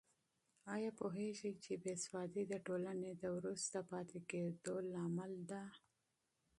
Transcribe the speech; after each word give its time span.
آیا 0.73 0.91
پوهېږې 0.99 1.51
چې 1.63 1.73
بې 1.83 1.93
سوادي 2.03 2.43
د 2.47 2.53
ټولنې 2.65 3.11
د 3.15 3.23
وروسته 3.37 3.77
پاتې 3.91 4.19
کېدو 4.29 4.75
لامل 4.93 5.33
ده؟ 5.51 5.63